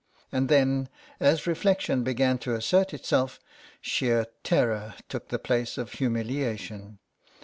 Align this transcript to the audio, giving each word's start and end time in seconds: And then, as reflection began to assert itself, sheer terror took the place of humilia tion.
And 0.31 0.49
then, 0.49 0.89
as 1.19 1.45
reflection 1.45 2.03
began 2.03 2.39
to 2.39 2.55
assert 2.55 2.91
itself, 2.91 3.39
sheer 3.81 4.25
terror 4.43 4.95
took 5.09 5.27
the 5.29 5.37
place 5.37 5.77
of 5.77 5.91
humilia 5.91 6.57
tion. 6.57 6.97